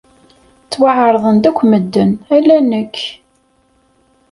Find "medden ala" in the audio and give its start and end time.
1.71-2.57